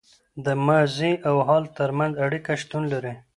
[0.45, 3.13] د ماضي او حال تر منځ اړیکه شتون لري.